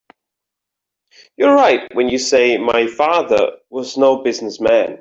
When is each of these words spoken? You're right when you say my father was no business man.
You're 1.37 1.53
right 1.55 1.81
when 1.93 2.09
you 2.09 2.17
say 2.17 2.57
my 2.57 2.87
father 2.87 3.51
was 3.69 3.97
no 3.97 4.17
business 4.23 4.59
man. 4.59 4.89